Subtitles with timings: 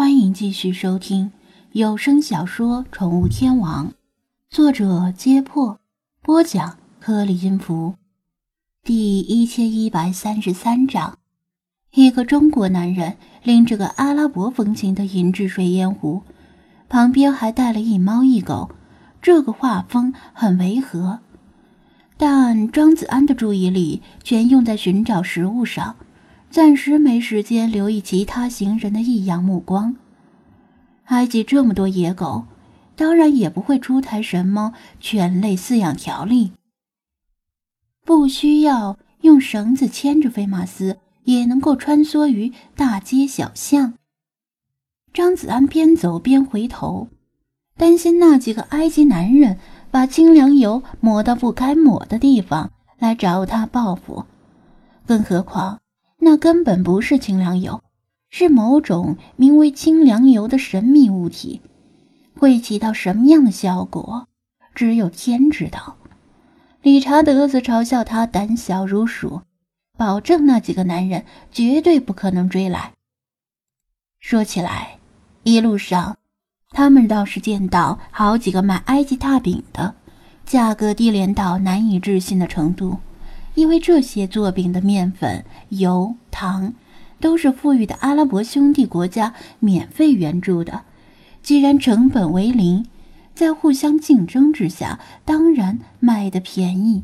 [0.00, 1.30] 欢迎继续收听
[1.72, 3.88] 有声小说《宠物天王》，
[4.48, 5.78] 作者：揭破，
[6.22, 7.96] 播讲：颗粒音符，
[8.82, 11.18] 第一千一百三十三章。
[11.92, 16.22] 一个中国男人拎着个阿拉伯风情的银质水烟壶，
[16.88, 18.70] 旁边还带了一猫一狗，
[19.20, 21.18] 这个画风很违和。
[22.16, 25.94] 但庄子安的注意力全用在寻找食物上。
[26.50, 29.94] 暂时没时间留意其他行人的异样目光。
[31.04, 32.44] 埃及这么多野狗，
[32.96, 36.52] 当然也不会出台什么犬类饲养条例，
[38.04, 43.94] 不需要用绳子牵着菲马斯，也能够穿梭于大街小巷。
[45.12, 47.08] 张子安边走边回头，
[47.76, 49.58] 担心那几个埃及男人
[49.92, 54.24] 把清凉油抹到不该抹的地方来找他报复，
[55.06, 55.78] 更何况。
[56.20, 57.82] 那根本不是清凉油，
[58.28, 61.60] 是某种名为清凉油的神秘物体，
[62.38, 64.28] 会起到什么样的效果，
[64.74, 65.96] 只有天知道。
[66.82, 69.42] 理查德则嘲笑他胆小如鼠，
[69.98, 72.92] 保证那几个男人绝对不可能追来。
[74.18, 74.98] 说起来，
[75.42, 76.18] 一路上
[76.70, 79.94] 他们倒是见到好几个卖埃及大饼的，
[80.44, 82.98] 价格低廉到难以置信的程度。
[83.54, 86.72] 因为这些做饼的面粉、油、糖，
[87.20, 90.82] 都是富裕的阿拉伯兄弟国家免费援助的。
[91.42, 92.86] 既然成本为零，
[93.34, 97.02] 在互相竞争之下，当然卖的便宜，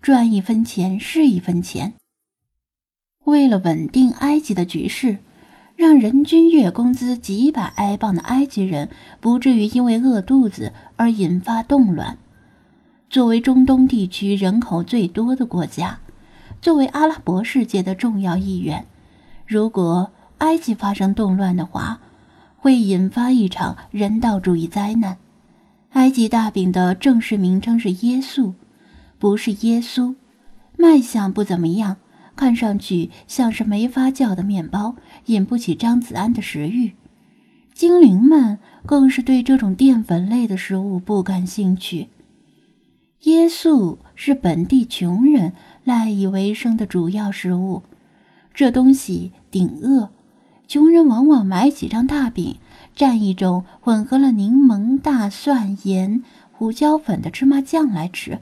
[0.00, 1.94] 赚一分钱是一分钱。
[3.24, 5.18] 为了稳定埃及的局势，
[5.74, 8.88] 让人均月工资几百埃镑的埃及人
[9.20, 12.18] 不至于因为饿肚子而引发动乱。
[13.08, 16.00] 作为中东地区人口最多的国家，
[16.60, 18.84] 作为阿拉伯世界的重要一员，
[19.46, 22.00] 如果埃及发生动乱的话，
[22.56, 25.16] 会引发一场人道主义灾难。
[25.92, 28.52] 埃及大饼的正式名称是耶稣，
[29.18, 30.14] 不是耶稣，
[30.76, 31.96] 卖相不怎么样，
[32.34, 34.96] 看上去像是没发酵的面包，
[35.26, 36.92] 引不起张子安的食欲。
[37.72, 42.08] 精灵们更是对这种淀粉类的食物不感兴趣。
[43.22, 45.52] 椰树是本地穷人
[45.84, 47.82] 赖以为生的主要食物，
[48.54, 50.10] 这东西顶饿，
[50.68, 52.58] 穷人往往买几张大饼，
[52.96, 56.22] 蘸一种混合了柠檬、大蒜、盐、
[56.52, 58.38] 胡椒粉的芝麻酱来吃，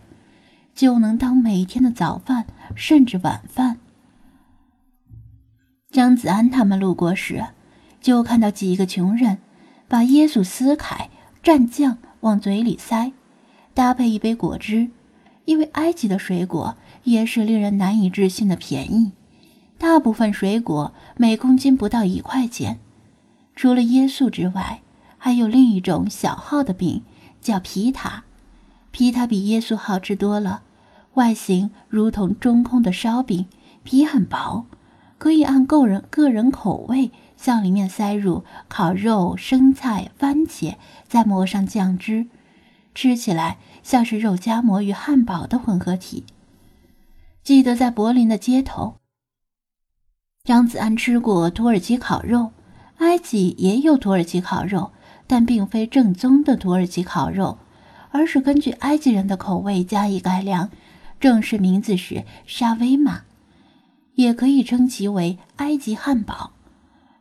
[0.75, 3.79] 就能当每天的早饭甚至晚饭。
[5.91, 7.45] 张子安他们路过时，
[8.01, 9.39] 就看到几个穷人
[9.89, 11.09] 把椰树撕开，
[11.43, 13.13] 蘸酱往嘴里塞。
[13.75, 14.89] 搭配一杯果汁，
[15.45, 19.11] 因为埃及的水果也是令人难以置信的便宜，
[19.77, 22.79] 大部分水果每公斤不到一块钱。
[23.57, 24.81] 除了椰树之外，
[25.19, 27.03] 还有另一种小号的饼，
[27.41, 28.25] 叫皮塔。
[28.93, 30.63] 皮塔比椰树好吃多了，
[31.15, 33.47] 外形如同中空的烧饼，
[33.83, 34.67] 皮很薄，
[35.19, 40.77] 可以按个人个人口味向里面塞入烤肉、生菜、番茄，
[41.09, 42.27] 再抹上酱汁。
[42.95, 46.25] 吃起来像是肉夹馍与汉堡的混合体。
[47.43, 48.97] 记得在柏林的街头，
[50.45, 52.53] 张子安吃过土耳其烤肉，
[52.99, 54.93] 埃及也有土耳其烤肉，
[55.27, 57.59] 但并非正宗的土耳其烤肉，
[58.11, 60.71] 而是根据埃及人的口味加以改良，
[61.19, 63.23] 正式名字是沙威玛，
[64.15, 66.53] 也可以称其为埃及汉堡。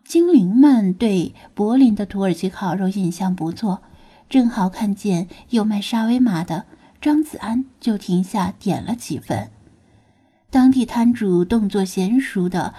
[0.05, 3.81] 精灵们对柏林的土耳其烤肉印象不错。
[4.34, 6.66] 正好看见有卖沙威玛的，
[7.00, 9.52] 张子安就停下点了几份。
[10.50, 12.74] 当地摊主动作娴熟的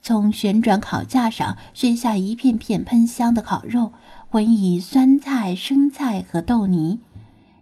[0.00, 3.92] 从旋转烤架上削下一片片喷香的烤肉，
[4.30, 7.00] 混以酸菜、生菜和豆泥，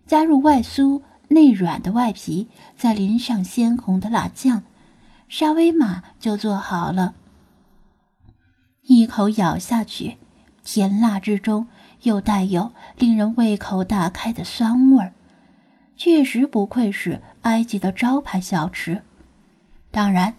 [0.06, 2.46] 加入外酥内软的外皮，
[2.76, 4.62] 再淋上鲜红的辣酱，
[5.28, 7.16] 沙威玛就做好了。
[8.82, 10.18] 一口咬下去，
[10.62, 11.66] 甜辣之中。
[12.02, 15.12] 又带有令人胃口大开的酸味儿，
[15.96, 19.02] 确实不愧是埃及的招牌小吃。
[19.90, 20.34] 当然，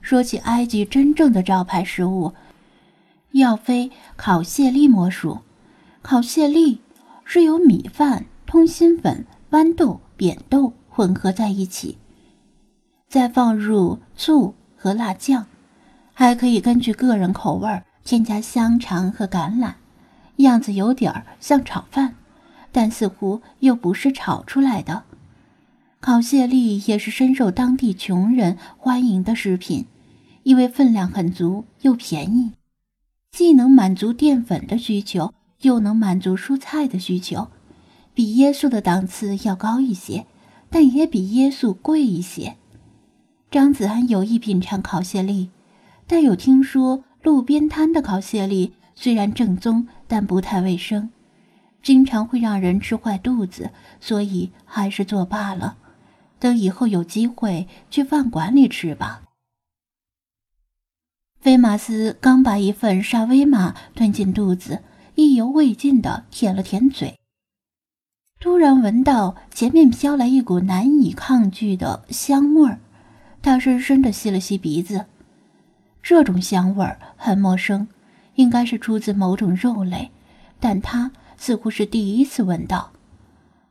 [0.00, 2.34] 说起埃及真正的招牌食物，
[3.32, 5.38] 要非烤蟹粒莫属。
[6.02, 6.80] 烤蟹粒
[7.24, 11.98] 是由米饭、通心粉、豌豆、扁豆混合在一起，
[13.08, 15.46] 再放入醋和辣酱，
[16.12, 19.72] 还可以根据个人口味添加香肠和橄榄。
[20.38, 22.16] 样子有点儿像炒饭，
[22.72, 25.04] 但似乎又不是炒出来的。
[26.00, 29.86] 烤蟹粒也是深受当地穷人欢迎的食品，
[30.44, 32.52] 因为分量很足又便宜。
[33.32, 37.48] 既能满足淀粉的需求，又能满足蔬菜的需求，
[38.14, 40.26] 比椰素的档次要高一些，
[40.70, 42.56] 但也比椰素贵一些。
[43.50, 45.50] 张子安有意品尝烤蟹粒，
[46.06, 51.10] 但有听说路边摊的烤蟹粒虽然正宗，但不太卫生，
[51.84, 55.76] 经常会让人吃坏肚子，所以还是作罢了。
[56.40, 59.22] 等以后有机会去饭馆里吃吧。
[61.40, 64.82] 菲马斯刚把一份沙威玛吞进肚子，
[65.14, 67.20] 意犹未尽的舔了舔嘴，
[68.40, 72.80] 突然闻到前面飘来一股难以抗拒的香味儿，
[73.40, 75.06] 他深深的吸了吸鼻子，
[76.02, 77.86] 这种香味儿很陌生，
[78.38, 80.12] 应该是出自某种肉类，
[80.60, 82.92] 但他似乎是第一次闻到。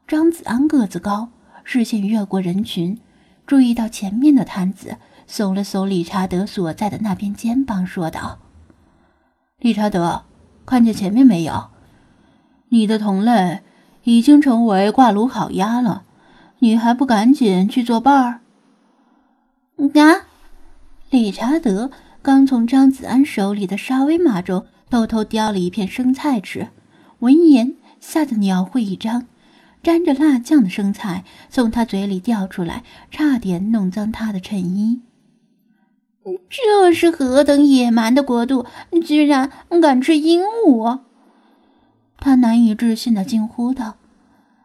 [0.05, 1.29] 张子安个子高，
[1.63, 2.99] 视线越过人群，
[3.45, 4.97] 注意到前面的摊子。
[5.25, 8.39] 耸了耸理查德所在的那边肩膀，说道
[9.59, 10.23] ：“理查德，
[10.65, 11.69] 看见前面没有？
[12.69, 13.61] 你的同类
[14.03, 16.03] 已经成为挂炉烤鸭了，
[16.59, 18.39] 你还不赶紧去作伴儿？”
[19.99, 20.27] 啊！
[21.09, 21.89] 理查德
[22.27, 26.67] 刚从张子安手里的沙威玛中偷偷叼了一片生菜吃，
[27.19, 29.27] 闻言吓得鸟喙一张，
[29.81, 34.99] 沾着辣酱的生菜从他嘴里掉出来，差点弄脏他的衬衣。
[36.49, 38.65] 这是何等野蛮的国度！
[39.05, 39.49] 居然
[39.81, 40.99] 敢吃鹦鹉！
[42.17, 43.95] 他难以置信的惊呼道。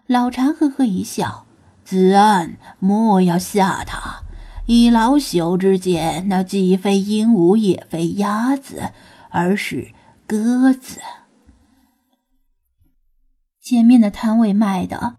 [0.08, 1.46] 老查呵呵一笑
[1.86, 4.22] ：“子安，莫要吓他。
[4.66, 8.92] 以老朽之见，那既非鹦鹉，也非鸭子，
[9.30, 9.92] 而是
[10.26, 11.00] 鸽子。”
[13.60, 15.16] 前面的摊位卖的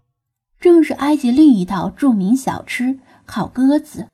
[0.60, 4.08] 正是埃及另一道著名小吃——烤鸽子。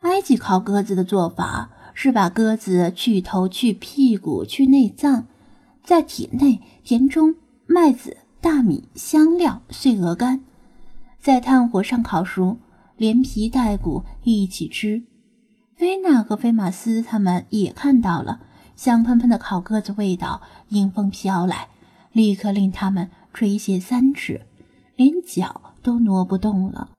[0.00, 5.26] 埃及烤鸽子的做法是把鸽子去头、去屁股、去内脏，
[5.82, 7.34] 在体内填充
[7.66, 10.40] 麦子、大米、香料、碎鹅肝，
[11.20, 12.58] 在炭火上烤熟，
[12.98, 15.04] 连皮带骨一起吃。
[15.74, 18.40] 菲娜和菲马斯他们也看到了
[18.76, 21.68] 香喷喷的烤鸽子味道，迎风飘来，
[22.12, 24.42] 立刻令他们垂涎三尺，
[24.96, 26.90] 连脚都挪不动了。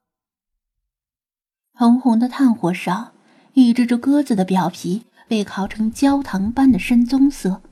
[1.74, 3.12] 红红的炭火上，
[3.52, 7.62] 一只只鸽子的表皮被烤成焦糖般的深棕色，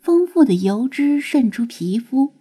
[0.00, 2.32] 丰富的油脂渗出皮肤，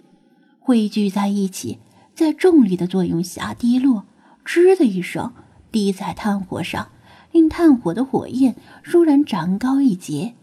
[0.60, 1.80] 汇聚在一起，
[2.16, 4.06] 在重力的作用下滴落，
[4.46, 5.34] 吱的一声
[5.72, 6.90] 滴在炭火上，
[7.32, 10.34] 令炭火的火焰倏然长高一截，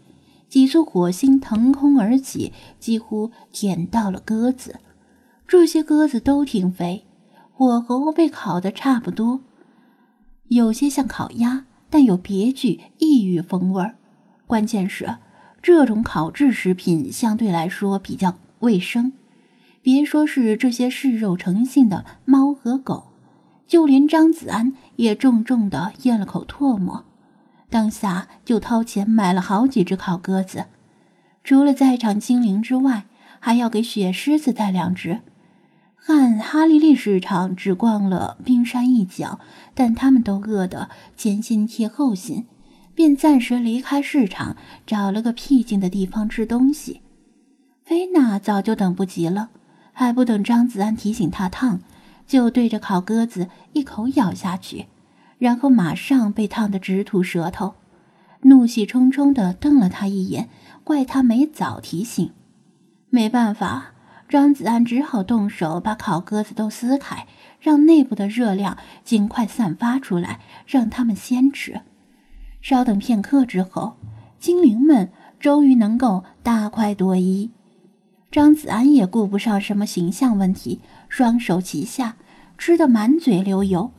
[0.47, 4.79] 几簇火星腾空而起，几乎舔到了鸽子。
[5.47, 7.05] 这些鸽子都挺肥，
[7.51, 9.41] 火候被烤得差不多。
[10.47, 13.95] 有些像烤鸭，但有别具异域风味儿。
[14.47, 15.17] 关键是，
[15.61, 19.13] 这种烤制食品相对来说比较卫生。
[19.81, 23.08] 别说是这些嗜肉成性的猫和狗，
[23.69, 27.05] 就连张子安也重重地咽了口唾沫，
[27.69, 30.65] 当下就掏钱买了好几只烤鸽子。
[31.43, 33.05] 除了在场精灵之外，
[33.39, 35.21] 还要给雪狮子带两只。
[35.95, 39.39] 汉哈利利市场只逛了冰山一角，
[39.75, 42.47] 但他们都饿得前心贴后心，
[42.95, 44.57] 便暂时离开市场，
[44.87, 47.01] 找了个僻静的地方吃东西。
[47.85, 49.49] 菲娜早就等不及了，
[49.93, 51.81] 还不等张子安提醒她烫，
[52.29, 54.85] 就对着烤鸽子一口咬下去，
[55.39, 57.73] 然后马上被烫得直吐舌头，
[58.43, 60.47] 怒气冲冲地瞪了他一眼，
[60.83, 62.31] 怪他没早提醒。
[63.09, 63.95] 没办法。
[64.29, 67.25] 张子安只好动手把烤鸽子都撕开，
[67.59, 71.81] 让内部的热量尽快散发出来，让他们先吃。
[72.61, 73.97] 稍等片刻之后，
[74.37, 75.09] 精灵们
[75.39, 77.49] 终于能够大快朵颐。
[78.31, 82.17] 张子安也顾不上什么形象问题，双手齐下，
[82.57, 83.91] 吃得满嘴流油。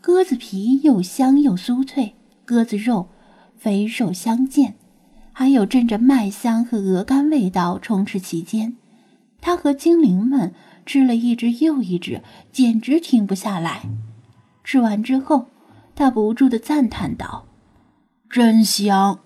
[0.00, 2.14] 鸽子皮又香又酥脆，
[2.44, 3.08] 鸽子肉
[3.56, 4.76] 肥瘦相间，
[5.32, 8.76] 还有阵阵麦香和鹅肝味道充斥其间。
[9.40, 10.54] 他和精灵们
[10.86, 13.82] 吃了一只又一只，简直停不下来。
[14.64, 15.46] 吃完之后，
[15.94, 17.44] 他不住地赞叹道
[18.30, 19.20] ：“真香！